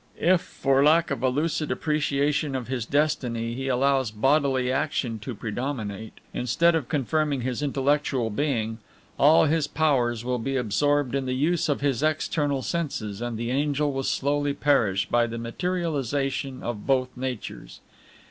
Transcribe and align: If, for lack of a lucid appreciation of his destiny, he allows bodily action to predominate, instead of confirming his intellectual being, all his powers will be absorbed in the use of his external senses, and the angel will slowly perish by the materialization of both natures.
If, 0.19 0.41
for 0.41 0.83
lack 0.83 1.11
of 1.11 1.21
a 1.21 1.29
lucid 1.29 1.69
appreciation 1.69 2.55
of 2.55 2.67
his 2.67 2.87
destiny, 2.87 3.53
he 3.53 3.67
allows 3.67 4.09
bodily 4.09 4.71
action 4.71 5.19
to 5.19 5.35
predominate, 5.35 6.13
instead 6.33 6.73
of 6.73 6.89
confirming 6.89 7.41
his 7.41 7.61
intellectual 7.61 8.31
being, 8.31 8.79
all 9.19 9.45
his 9.45 9.67
powers 9.67 10.25
will 10.25 10.39
be 10.39 10.55
absorbed 10.57 11.13
in 11.13 11.27
the 11.27 11.35
use 11.35 11.69
of 11.69 11.81
his 11.81 12.01
external 12.01 12.63
senses, 12.63 13.21
and 13.21 13.37
the 13.37 13.51
angel 13.51 13.93
will 13.93 14.01
slowly 14.01 14.53
perish 14.55 15.07
by 15.07 15.27
the 15.27 15.37
materialization 15.37 16.63
of 16.63 16.87
both 16.87 17.09
natures. 17.15 17.79